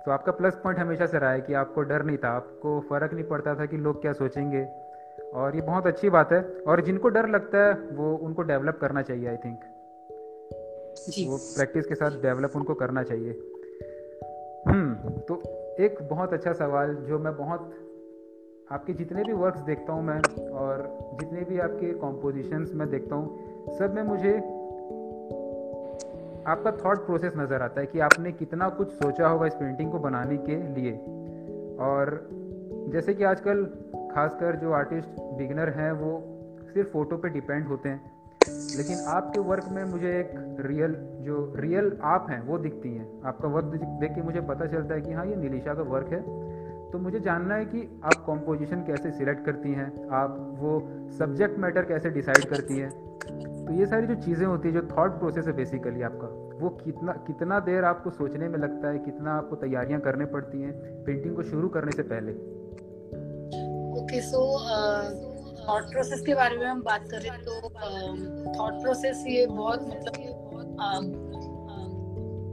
[0.04, 3.14] तो आपका प्लस पॉइंट हमेशा से रहा है कि आपको डर नहीं था आपको फ़र्क
[3.14, 4.64] नहीं पड़ता था कि लोग क्या सोचेंगे।
[5.34, 9.02] और ये बहुत अच्छी बात है और जिनको डर लगता है वो उनको डेवलप करना
[9.02, 9.58] चाहिए आई थिंक
[11.28, 13.32] वो प्रैक्टिस के साथ डेवलप उनको करना चाहिए।
[14.66, 15.42] हम्म तो
[15.80, 17.72] एक बहुत अच्छा सवाल जो मैं बहुत
[18.70, 23.38] आपके जितने भी वर्क्स देखता हूँ मैं और जितने भी आपके कॉम्पोजिशंस मैं देखता हूँ,
[23.78, 24.36] सब में मुझे
[26.46, 29.98] आपका थॉट प्रोसेस नज़र आता है कि आपने कितना कुछ सोचा होगा इस पेंटिंग को
[29.98, 30.92] बनाने के लिए।
[31.80, 32.28] और
[32.88, 33.64] जैसे कि आजकल
[34.14, 36.22] खासकर जो आर्टिस्ट बिगनर हैं, वो
[36.74, 38.12] सिर्फ़ फ़ोटो पे डिपेंड होते हैं।
[38.76, 43.48] लेकिन आपके वर्क में मुझे एक रियल जो रियल आप हैं, वो दिखती हैं। आपका
[43.48, 46.51] वर्क देख के मुझे पता चलता है कि हाँ ये नीलिशा का वर्क है।
[46.92, 49.86] तो मुझे जानना है कि आप कॉम्पोजिशन कैसे सिलेक्ट करती हैं?
[50.10, 50.80] आप वो
[51.18, 52.90] सब्जेक्ट मैटर कैसे डिसाइड करती हैं?
[53.66, 56.28] तो ये सारी जो चीज़ें होती हैं जो थॉट प्रोसेस है बेसिकली आपका
[56.60, 58.98] वो कितना कितना देर आपको सोचने में लगता है?
[58.98, 60.72] कितना आपको तैयारियाँ करने पड़ती हैं?
[61.04, 62.32] पेंटिंग को शुरू करने से पहले।
[64.02, 64.42] ओके सो
[65.68, 67.60] थॉट प्रोसेस के बारे में हम बात करें तो
[68.58, 70.14] थॉट uh, प्रोसेस ये बहुत मतलब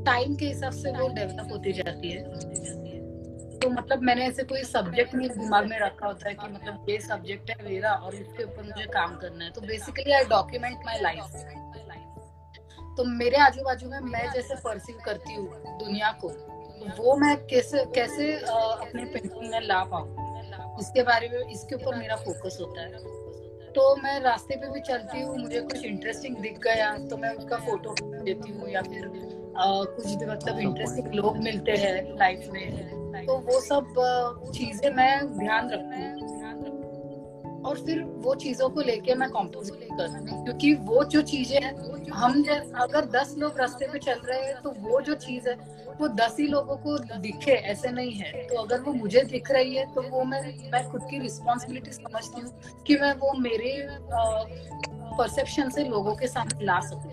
[0.06, 2.88] टाइम uh, uh, के हिसाब से वो डेवलप होती जाती है।
[3.62, 7.00] तो मतलब मैंने ऐसे कोई सब्जेक्ट नहीं दिमाग में रखा होता है कि मतलब ये
[7.00, 11.00] सब्जेक्ट है मेरा और इसके ऊपर मुझे काम करना है। तो basically I document my
[11.02, 11.26] life
[12.98, 16.30] तो मेरे आजू बाजू में मैं जैसे परसीव करती हूँ दुनिया को
[16.98, 20.78] वो मैं कैसे कैसे अपने पेंटिंग में ला पाऊँ?
[20.80, 23.17] इसके बारे में इसके ऊपर मेरा फोकस होता है।
[23.74, 27.58] तो मैं रास्ते पे भी चलती हूँ मुझे कुछ इंटरेस्टिंग दिख गया तो मैं उसका
[27.65, 29.06] फ़ोटो देती हूँ या फिर
[29.58, 33.93] आ, कुछ मतलब इंटरेस्टिंग लोग मिलते हैं लाइफ में। तो वो सब
[34.56, 36.28] चीज़ें मैं ध्यान रखती हूँ।
[37.65, 41.74] और फिर वो चीज़ों को लेके मैं कॉम्पोजिट करती हूँ क्योंकि वो जो चीज़ें हैं,
[42.12, 42.43] हम
[42.82, 45.56] अगर दस लोग रास्ते पे चल रहे हैं तो वो जो चीज़ है,
[46.00, 49.76] वो दस ही लोगों को दिखे, ऐसे नहीं है। तो अगर वो मुझे दिख रही
[49.76, 50.41] है तो वो मैं
[50.72, 53.76] मैं खुद की रिस्पॉन्सिबिलिटी समझती हूँ कि मैं वो मेरे
[55.12, 57.12] परसेप्शन से लोगों के सामने ला सकूँ।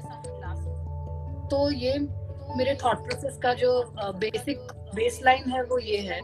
[1.50, 1.98] तो ये
[2.56, 4.58] मेरे थॉट प्रोसेस का जो बेसिक
[4.96, 6.20] बेसलाइन है वो ये है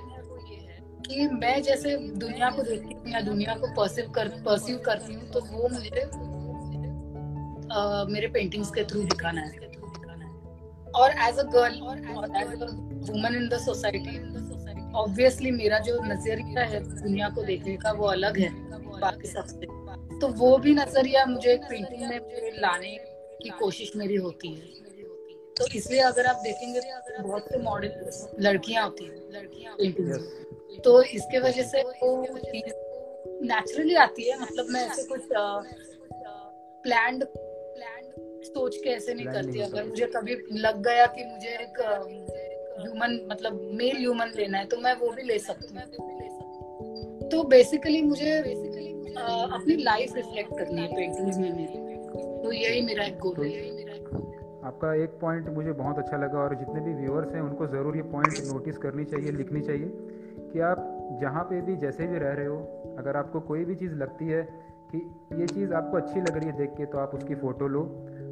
[1.07, 5.31] कि मैं जैसे दुनिया को देखती हूँ या दुनिया को परसिव कर परसीव करती हूँ
[5.33, 6.05] तो वो मुझे
[7.73, 9.71] आ, मेरे पेंटिंग्स के थ्रू दिखाना है।
[10.95, 11.81] और एज अ गर्ल
[12.17, 12.67] और as a
[13.11, 14.19] woman in the society
[14.95, 18.51] obviously मेरा जो नज़रिया है दुनिया को देखने का वो अलग है
[19.01, 19.67] बाकी सबसे।
[20.19, 22.19] तो वो भी नज़रिया मुझे एक पेंटिंग में
[22.61, 22.97] लाने
[23.43, 24.61] की कोशिश मेरी होती है।
[25.57, 27.91] तो इसलिए अगर आप देखेंगे तो बहुत से मॉडल
[28.41, 29.77] लड़कियाँ होती हैं। लड़कियाँ
[30.85, 32.11] तो इसके वजह से वो
[33.45, 35.23] नेचुरली आती है। मतलब मैं ऐसे कुछ
[36.85, 41.81] प्लान्ड प्लान्ड सोच के ऐसे नहीं करती। अगर मुझे कभी लग गया कि मुझे एक
[42.79, 48.03] ह्यूमन मतलब मेल ह्यूमन लेना है तो मैं वो भी ले सकती हूँ। तो बेसिकली
[48.03, 51.81] मुझे बेसिकली अपनी लाइफ रिफ्लेक्ट करनी है। पेंटिंग्स में मेरी
[52.43, 53.82] तो यही मेरा एक गोल है।
[54.65, 58.03] आपका एक पॉइंट मुझे बहुत अच्छा लगा और जितने भी व्यूअर्स हैं उनको ज़रूर ये
[58.11, 59.89] पॉइंट नोटिस करनी चाहिए लिखनी चाहिए
[60.53, 60.89] कि आप
[61.23, 64.43] जहाँ पे भी जैसे भी रह रहे हो अगर आपको कोई भी चीज़ लगती है
[64.93, 64.99] कि
[65.33, 67.83] ये चीज़ आपको अच्छी लग रही है देख के तो आप उसकी फ़ोटो लो।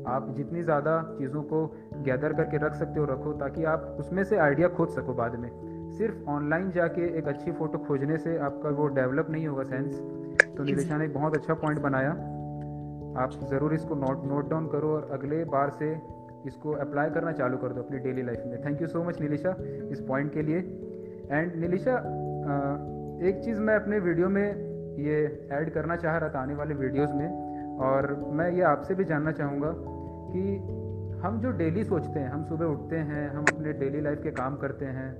[0.08, 1.66] आप जितनी ज़्यादा चीज़ों को
[2.04, 5.50] गैदर करके रख सकते हो रखो ताकि आप उसमें से आइडिया खोज सको बाद में।
[5.98, 9.98] सिर्फ़ ऑनलाइन जाके एक अच्छी फ़ोटो खोजने से आपका वो डेवलप नहीं होगा सेंस
[10.56, 12.10] तो निलेशा ने एक बहुत अच्छा पॉइंट बनाया।
[13.18, 15.94] आप ज़रूर इसको नोट नोट डाउन करो और अगले बार से
[16.46, 19.55] इसको अप्लाई करना चालू कर दो अपनी डेली लाइफ में। Thank you so much Nilisha
[19.92, 20.59] इस पॉइंट के लिए।
[21.31, 21.96] एंड नीलिशा
[23.29, 24.44] एक चीज़ मैं अपने वीडियो में
[24.98, 27.29] ये ऐड करना चाह रहा था आने वाले वीडियोस में,
[27.79, 30.57] और मैं ये आपसे भी जानना चाहूँगा कि
[31.22, 34.57] हम जो डेली सोचते हैं, हम सुबह उठते हैं, हम अपने डेली लाइफ के काम
[34.57, 35.11] करते हैं,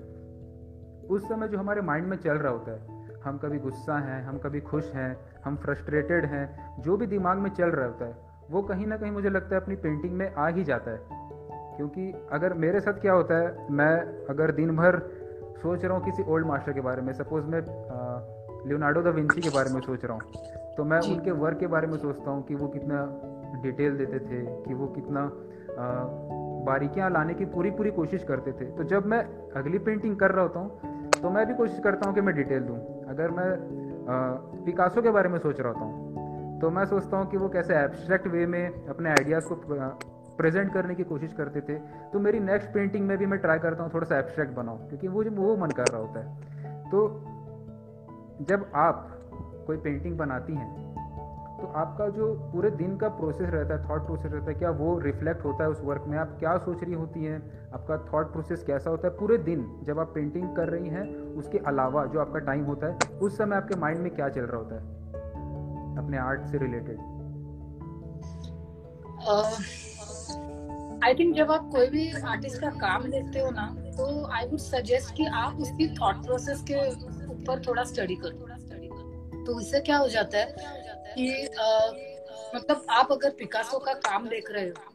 [1.09, 4.39] उस समय जो हमारे माइंड में चल रहा होता है, हम कभी गुस्सा हैं, हम
[4.39, 6.47] कभी खुश हैं, हम फ्रस्ट्रेटेड हैं,
[6.83, 9.61] जो भी दिमाग में चल रहा होता है वो कहीं ना कहीं मुझे लगता है
[9.63, 11.19] अपनी पेंटिंग में आ ही जाता है।
[11.77, 13.93] क्योंकि अगर मेरे साथ क्या होता है मैं
[14.31, 14.99] अगर दिन भर
[15.63, 17.61] सोच रहा हूँ किसी ओल्ड मास्टर के बारे में सपोज़ मैं
[18.67, 21.87] लियोनार्डो द विंची के बारे में सोच रहा हूँ तो मैं उनके वर्क के बारे
[21.87, 22.99] में सोचता हूँ कि वो कितना
[23.63, 25.31] डिटेल देते थे कि वो कितना
[26.67, 29.21] बारीकियाँ लाने की पूरी पूरी कोशिश करते थे। तो जब मैं
[29.57, 32.63] अगली पेंटिंग कर रहा होता हूँ तो मैं भी कोशिश करता हूँ कि मैं डिटेल
[32.63, 32.77] दूँ।
[33.09, 33.51] अगर मैं
[34.67, 36.20] पिकासो के बारे में सोच रहा होता हूँ
[36.61, 39.55] तो मैं सोचता हूँ कि वो कैसे एब्स्ट्रैक्ट वे में अपने आइडियाज़ को
[40.37, 41.79] प्रेजेंट करने की कोशिश करते थे।
[42.13, 45.09] तो मेरी नेक्स्ट पेंटिंग में भी मैं ट्राई करता हूँ, थोड़ा सा एब्स्ट्रैक्ट बनाऊँ, क्योंकि
[45.09, 47.09] वो जो, वो मन कर रहा होता है। तो
[48.45, 49.09] जब आप
[49.67, 50.89] कोई पेंटिंग बनाती हैं
[51.61, 54.99] तो आपका जो पूरे दिन का प्रोसेस रहता है थॉट प्रोसेस रहता है, क्या वो
[54.99, 56.17] रिफ्लेक्ट होता है उस वर्क में?
[56.19, 57.41] आप क्या सोच रही होती हैं?
[57.73, 59.15] आपका थॉट प्रोसेस कैसा होता है?
[59.17, 63.19] पूरे दिन जब आप पेंटिंग कर रही हैं, उसके अलावा जो आपका टाइम होता है,
[63.19, 65.00] उस समय आपके माइंड में क्या चल रहा होता है?
[65.99, 66.99] अपने आर्ट से रिलेटेड
[71.05, 74.59] आई थिंक जब आप कोई भी आर्टिस्ट का काम देखते हो ना तो आई वुड
[74.59, 76.89] सजेस्ट कि आप उसकी थॉट प्रोसेस के
[77.33, 78.47] ऊपर थोड़ा स्टडी करो।
[79.45, 80.55] तो इससे क्या हो जाता है
[81.17, 81.95] कि uh,
[82.57, 84.90] मतलब आप अगर पिकासो का काम देख रहे हो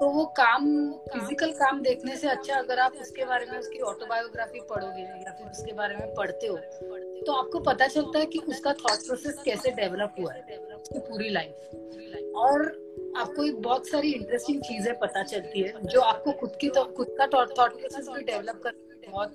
[0.00, 0.64] तो वो काम
[1.12, 5.46] फ़िज़िकल काम देखने से अच्छा अगर आप उसके बारे में उसकी ऑटोबायोग्राफी पढ़ोगे या फिर
[5.46, 6.56] उसके बारे में पढ़ते हो
[7.26, 11.28] तो आपको पता चलता है कि उसका थॉट प्रोसेस कैसे डेवलप हुआ है उसकी पूरी
[11.28, 12.66] लाइफ और
[13.18, 17.14] आपको एक बहुत सारी इंटरेस्टिंग चीज़ें पता चलती है जो आपको खुद की तो, खुद
[17.18, 19.34] का थॉट प्रोसेस भी डेवलप करने में बहुत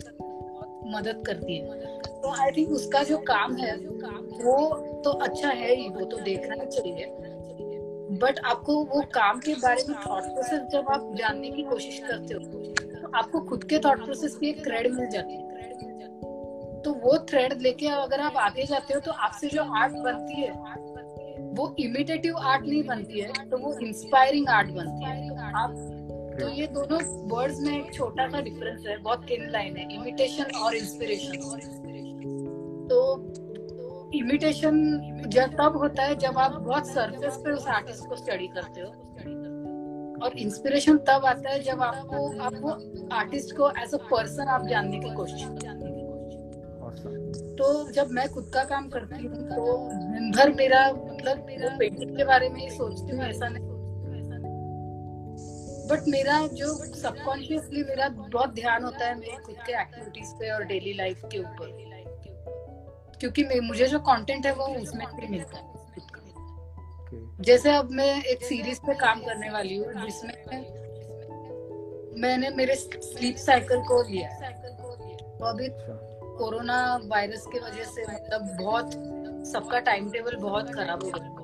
[0.96, 1.88] मदद करती है।
[2.22, 4.56] तो आई थिंक उसका जो काम है वो
[5.04, 7.06] तो अच्छा है ही वो तो देखना चाहिए।
[8.12, 12.34] बट आपको वो काम के बारे में थॉट प्रोसेस जब आप जानने की कोशिश करते
[12.34, 12.40] हो
[12.94, 15.48] तो आपको खुद के थॉट प्रोसेस की एक थ्रेड मिल जाती है।
[16.82, 20.52] तो वो थ्रेड लेके अगर आप आगे जाते हो तो आपसे जो आर्ट बनती है,
[21.54, 25.72] वो इमिटेटिव आर्ट नहीं बनती है तो वो इंस्पायरिंग आर्ट बनती है। आप
[26.40, 30.58] तो ये दोनों वर्ड्स में एक छोटा सा डिफरेंस है, बहुत थिन लाइन है इमिटेशन
[30.58, 31.34] और इंस्पिरेशन
[32.90, 33.00] तो
[34.14, 34.76] इमिटेशन
[35.28, 38.88] जब तब होता है जब आप बहुत सरफेस पे उस आर्टिस्ट को स्टडी करते हो।
[40.24, 42.72] और इंस्पिरेशन तब आता है जब आपको आप वो
[43.16, 45.44] आर्टिस्ट को एज अ पर्सन आप जानने की कोशिश
[47.58, 52.16] तो जब मैं खुद का काम करती हूँ तो दिन भर मेरा मतलब मेरा पेंटिंग
[52.18, 53.68] के बारे में ही सोचती हूँ, ऐसा नहीं।
[55.90, 60.64] बट मेरा जो सबकॉन्शियसली मेरा बहुत ध्यान होता है मेरे खुद के एक्टिविटीज़ पे और
[60.64, 61.78] डेली लाइफ के ऊपर।
[63.20, 65.78] क्योंकि मुझे जो कंटेंट है वो उसमें भी मिलता है।
[67.42, 70.34] जैसे अब मैं एक सीरीज़ पे काम करने वाली हूँ जिसमें
[72.22, 74.30] मैंने मेरे स्लीप साइकिल को लिया
[75.40, 75.68] तो अभी
[76.38, 78.92] कोरोना वायरस की वजह से मतलब बहुत
[79.48, 81.38] सबका टाइम टेबल बहुत खराब हो गया।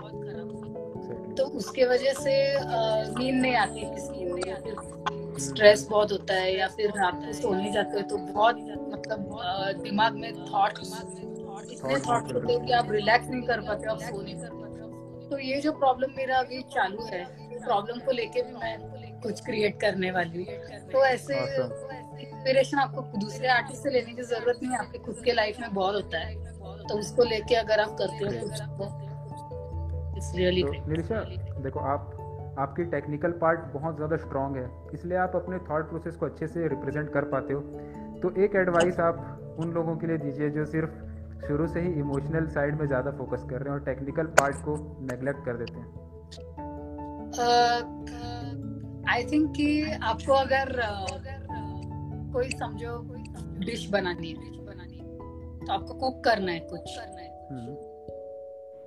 [1.35, 6.67] तो उसके वजह से नींद नहीं आती किसी नहीं आती। स्ट्रेस बहुत होता है या
[6.67, 8.59] फिर रात को सोने जाते हो तो बहुत
[8.89, 10.77] मतलब दिमाग में थॉट
[11.67, 15.29] इतने थॉट होते हैं कि आप रिलैक्स नहीं कर पाते आप सो नहीं कर पाते।
[15.29, 17.23] तो ये जो प्रॉब्लम मेरा अभी चालू है
[17.55, 20.55] प्रॉब्लम को लेके भी मैं कुछ क्रिएट करने वाली हूँ।
[20.91, 25.59] तो ऐसे इंस्पिरेशन आपको दूसरे आर्टिस्ट से लेने की ज़रूरत नहीं आपके खुद के लाइफ
[25.61, 26.35] में बहुत होता है।
[26.83, 28.61] तो उसको लेके अगर आप करते हो कुछ
[30.15, 30.63] तो रियली
[31.63, 32.11] देखो आप
[32.59, 36.67] आपकी टेक्निकल पार्ट बहुत ज़्यादा स्ट्रांग है इसलिए आप अपने थॉट प्रोसेस को अच्छे से
[36.67, 37.61] रिप्रेजेंट कर पाते हो।
[38.21, 40.91] तो एक एडवाइस आप उन लोगों के लिए दीजिए जो सिर्फ़
[41.47, 44.75] शुरू से ही इमोशनल साइड में ज़्यादा फोकस कर रहे हैं और टेक्निकल पार्ट को
[45.11, 45.89] नेग्लेक्ट कर देते हैं।
[49.09, 49.67] आई थिंक कि
[50.03, 50.71] आपको अगर
[52.33, 53.23] कोई समझो कोई
[53.65, 54.53] डिश बनानी है
[55.59, 56.97] तो आपको कुक करना है कुछ।
[57.51, 57.75] हम्म।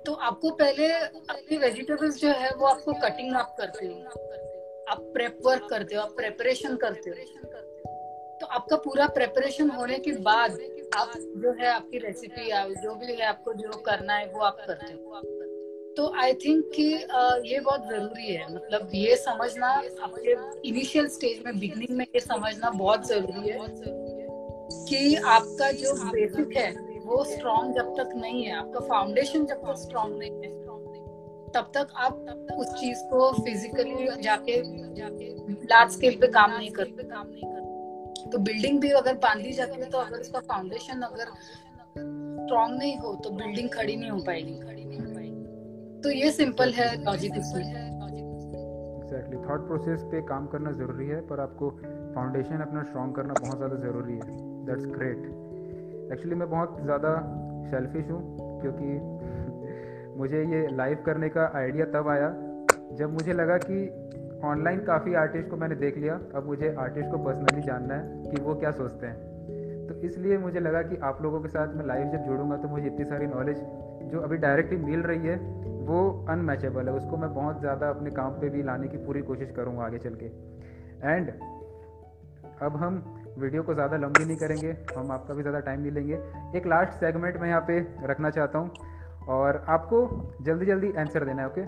[0.05, 3.93] तो आपको पहले अपनी वेजिटेबल्स जो है वो आपको कटिंग आप करते हो।
[4.91, 7.15] आप प्रेप वर्क करते हो आप प्रेपरेशन करते हो।
[8.39, 10.51] तो आपका पूरा प्रेपरेशन होने के बाद
[10.95, 14.93] आप जो है आपकी रेसिपी जो भी है आपको जो करना है, वो आप करते
[14.93, 15.21] हो।
[15.97, 16.83] तो आई थिंक कि
[17.51, 19.67] ये बहुत ज़रूरी है। मतलब ये समझना
[20.03, 20.35] आपके
[20.69, 23.59] इनिशियल स्टेज में बिगनिंग में ये समझना बहुत ज़रूरी है
[24.89, 26.71] कि आपका जो बेसिक है,
[27.05, 30.57] वो स्ट्रॉन्ग जब तक नहीं है, आपका फाउंडेशन जब तक स्ट्रॉन्ग नहीं है,
[31.51, 32.13] तब तक आप
[32.57, 34.61] उस चीज़ को फिजिकली जाके
[35.65, 37.58] लार्ज स्केल पे काम नहीं करते काम नहीं करते
[38.25, 41.27] तो बिल्डिंग भी अगर बांधी जाती है तो अगर उसका फाउंडेशन अगर
[41.97, 44.55] स्ट्रॉन्ग नहीं हो तो बिल्डिंग खड़ी नहीं हो पाएगी।
[46.01, 47.63] तो ये सिंपल है लॉजिक इसमें
[49.01, 51.69] एग्जैक्टली थॉट प्रोसेस पे काम करना ज़रूरी है, पर आपको
[52.15, 57.11] फाउंडेशन अपना स्ट्रॉन्ग करना बहुत ज़्यादा ज़रूरी है। दैट्स ग्रेट एक्चुअली मैं बहुत ज़्यादा
[57.71, 58.21] सेल्फिश हूँ,
[58.61, 58.89] क्योंकि
[60.19, 62.29] मुझे ये लाइव करने का आइडिया तब आया,
[62.99, 63.77] जब मुझे लगा कि
[64.45, 68.41] ऑनलाइन काफ़ी आर्टिस्ट को मैंने देख लिया। अब मुझे आर्टिस्ट को पर्सनली जानना है कि
[68.41, 72.11] वो क्या सोचते हैं। तो इसलिए मुझे लगा कि आप लोगों के साथ मैं लाइव
[72.11, 73.57] जब जुड़ूँगा तो मुझे इतनी सारी नॉलेज
[74.11, 75.35] जो अभी डायरेक्टली मिल रही है,
[75.85, 79.51] वो अनमैचेबल है। उसको मैं बहुत ज़्यादा अपने काम पे भी लाने की पूरी कोशिश
[79.55, 80.25] करूँगा आगे चल के।
[81.05, 81.31] एंड
[82.61, 83.03] अब हम
[83.37, 86.19] वीडियो को ज़्यादा लंबी नहीं करेंगे, हम आपका भी ज़्यादा टाइम नहीं लेंगे
[86.57, 88.71] एक लास्ट सेगमेंट मैं यहाँ पे रखना चाहता हूँ
[89.29, 90.07] और आपको
[90.41, 91.61] जल्दी जल्दी आंसर देना है ओके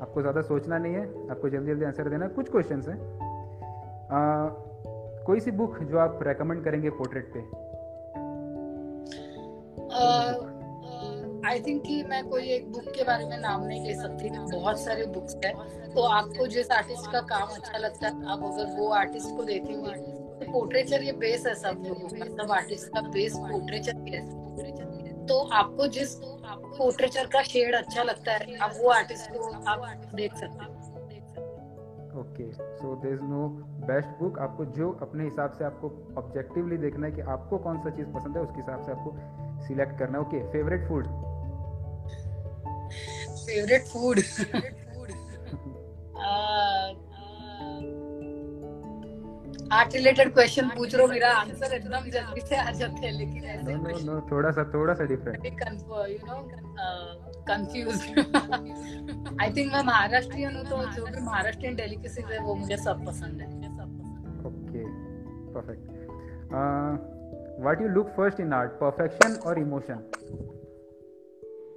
[0.00, 2.98] आपको ज़्यादा सोचना नहीं है, आपको जल्दी जल्दी आंसर देना कुछ क्वेश्चन हैं।
[5.26, 7.40] कोई सी बुक जो आप रेकमेंड करेंगे पोर्ट्रेट पे?
[11.48, 14.80] आई थिंक कि मैं कोई एक बुक के बारे में नाम नहीं ले सकती बहुत
[14.80, 15.54] सारे बुक्स हैं।
[15.94, 19.94] तो आपको जिस आर्टिस्ट का काम अच्छा लगता है, आप अगर वो आर्टिस्ट को देखेंगे
[20.40, 24.20] तो पोर्ट्रेचर ये बेस है सब लोगों का। सब आर्टिस्ट का बेस पोर्ट्रेचर है
[25.30, 30.36] तो आपको जिस पोर्ट्रेचर का शेड अच्छा लगता है आप वो आर्टिस्ट को आप देख
[30.36, 30.78] सकते हैं।
[32.20, 33.42] Okay so there is no
[33.86, 37.90] best book आपको जो अपने हिसाब से आपको ऑब्जेक्टिवली देखना है कि आपको कौन सा
[37.90, 39.10] चीज़ पसंद है उसके हिसाब से आपको
[39.66, 41.04] सिलेक्ट करना है। Okay favourite food
[43.46, 44.20] favourite food
[49.72, 53.44] art related question पूछ रहे हो मेरा आंसर एकदम जल्दी से आ जाते हैं लेकिन
[53.44, 56.38] ऐसे नो नो थोड़ा सा थोड़ा सा different you know
[57.50, 58.02] confuse
[59.40, 63.40] I think मैं महाराष्ट्रियन हूँ तो जो भी महाराष्ट्रियन डेलिकेसीज है वो मुझे सब पसंद
[63.40, 63.48] है।
[64.50, 64.84] Okay
[65.54, 65.84] perfect
[67.62, 69.98] what you look first in art perfection और इमोशन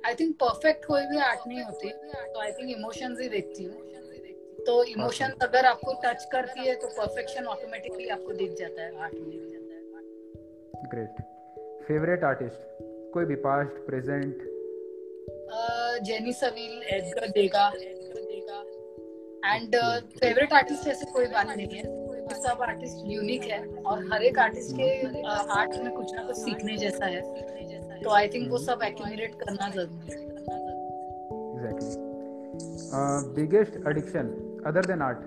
[0.05, 3.91] आई थिंक परफेक्ट कोई भी आर्ट नहीं होती तो आई थिंक इमोशंस ही देखती हूँ।
[4.67, 9.13] तो इमोशन अगर आपको टच करती है तो परफेक्शन ऑटोमेटिकली आपको दिख जाता है आर्ट
[9.13, 9.81] में दिख जाता है
[10.93, 11.21] ग्रेट
[11.87, 12.59] फेवरेट आर्टिस्ट
[13.13, 14.37] कोई भी past present
[16.03, 17.65] Jenny Saville Edgar Degas
[19.45, 19.75] and
[20.19, 21.83] favourite artist ऐसे कोई बात नहीं है।
[22.33, 24.87] सब आर्टिस्ट यूनिक है और हर एक आर्टिस्ट के
[25.23, 27.21] आर्ट uh, में कुछ ना कुछ सीखने जैसा है।
[28.03, 30.21] तो आई थिंक वो सब एक्यूमुलेट करना ज़रूरी है।
[33.35, 34.25] Biggest addiction
[34.67, 35.19] other than art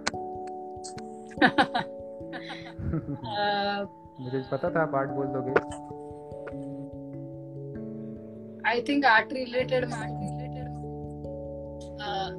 [4.21, 5.55] मुझे पता था आप आर्ट बोल दोगे।
[8.69, 9.85] I think art related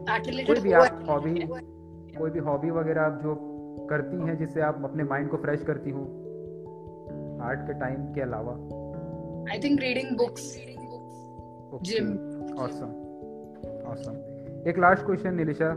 [0.09, 1.33] art related कोई भी आप हॉबी
[2.17, 3.35] कोई भी हॉबी वगैरह आप जो
[3.89, 6.01] करती हैं जिससे आप अपने माइंड को फ्रेश करती हो
[7.43, 8.53] आर्ट के टाइम के अलावा।
[9.51, 10.47] I think reading books
[11.83, 12.07] gym
[12.59, 12.89] awesome
[13.91, 14.13] awesome
[14.69, 15.69] एक लास्ट क्वेश्चन निलिशा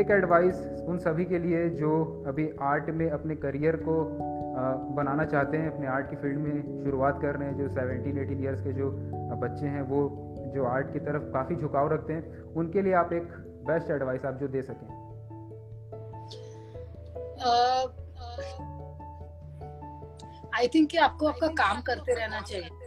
[0.00, 1.90] एक एडवाइस उन सभी के लिए जो
[2.26, 3.94] अभी आर्ट में अपने करियर को
[4.94, 8.42] बनाना चाहते हैं, अपने आर्ट की फ़ील्ड में शुरुआत कर रहे हैं, जो सेवनटीन एटीन
[8.44, 8.90] ईयर्स के जो
[9.42, 10.08] बच्चे हैं, वो
[10.54, 13.28] जो आर्ट की तरफ़ काफ़ी झुकाव रखते हैं, उनके लिए आप एक
[13.66, 14.86] बेस्ट एडवाइस आप जो दे सकें।
[20.54, 22.79] आई थिंक कि आपको आपका काम करते रहना चाहिए।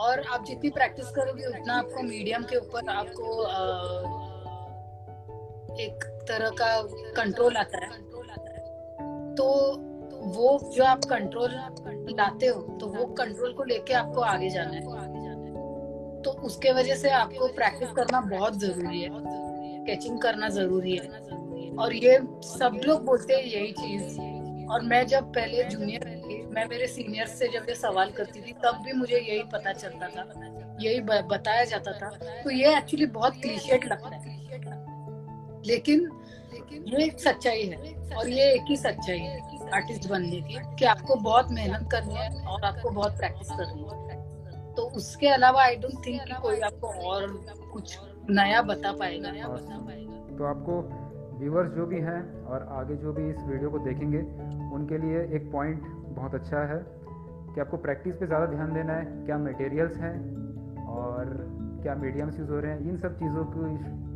[0.00, 3.42] और आप जितनी प्रैक्टिस करोगे, उतना आपको मीडियम के ऊपर आपको
[5.80, 6.70] एक तरह का
[7.16, 7.90] कंट्रोल आता है।
[9.34, 9.46] तो
[10.30, 11.50] वो जो आप कंट्रोल
[12.10, 14.82] लाते हो तो वो कंट्रोल को लेके आपको आगे जाना है।
[16.22, 21.06] तो उसके वजह से आपको प्रैक्टिस करना बहुत ज़रूरी है। स्केचिंग करना ज़रूरी है।
[21.76, 24.18] और ये सब लोग बोलते हैं यही चीज़।
[24.72, 26.19] और मैं जब पहले जूनियर
[26.50, 30.08] मैं मेरे सीनियर से जब ये सवाल करती थी, तब भी मुझे यही पता चलता
[30.08, 30.22] था।
[30.80, 32.08] यही बताया जाता था।
[32.42, 36.08] तो ये एक्चुअली बहुत क्लीशेट लगता है। लेकिन
[36.88, 41.14] ये एक सच्चाई है और ये एक ही सच्चाई है आर्टिस्ट बनने की, कि आपको
[41.16, 46.06] बहुत मेहनत करनी है और आपको बहुत प्रैक्टिस करनी है। तो उसके अलावा आई डोंट
[46.06, 47.26] थिंक कि कोई आपको और
[47.72, 47.98] कुछ
[48.30, 50.80] नया बता पाएगा। नया बता पाएगा तो आपको
[51.38, 54.18] व्यूवर्स जो भी हैं और आगे जो भी इस वीडियो को देखेंगे,
[54.74, 56.78] उनके लिए एक पॉइंट बहुत अच्छा है
[57.54, 60.14] कि आपको प्रैक्टिस पे ज़्यादा ध्यान देना है क्या मटेरियल्स हैं
[60.90, 61.34] और
[61.82, 63.68] क्या मीडियम्स यूज़ हो रहे हैं इन सब चीज़ों को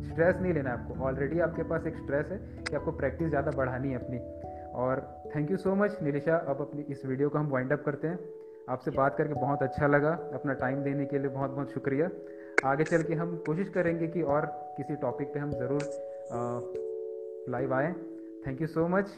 [0.05, 3.51] स्ट्रेस नहीं लेना है आपको। ऑलरेडी आपके पास एक स्ट्रेस है कि आपको प्रैक्टिस ज़्यादा
[3.51, 4.19] बढ़ानी है अपनी।
[4.75, 5.01] और
[5.35, 8.19] thank you so much Nilisha अब अपनी इस वीडियो को हम वाइंड अप करते हैं।
[8.69, 12.09] आपसे बात करके बहुत अच्छा लगा। अपना टाइम देने के लिए बहुत बहुत शुक्रिया।
[12.65, 14.45] आगे चल के हम कोशिश करेंगे कि और
[14.77, 15.81] किसी टॉपिक पे हम ज़रूर
[17.49, 17.91] लाइव आए।
[18.47, 19.17] Thank you so much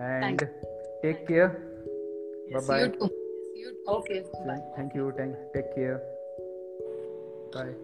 [0.00, 1.48] and take care
[2.48, 2.84] Yes, bye bye.
[2.84, 3.10] You too.
[3.86, 4.22] Okay.
[4.46, 4.60] Bye.
[4.76, 5.12] Thank you.
[5.16, 6.02] Thank, take care.
[7.52, 7.74] Bye.